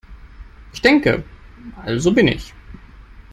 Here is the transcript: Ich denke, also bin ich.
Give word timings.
Ich 0.73 0.81
denke, 0.81 1.23
also 1.83 2.11
bin 2.11 2.27
ich. 2.27 2.55